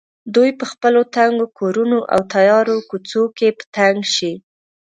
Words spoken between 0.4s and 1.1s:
په خپلو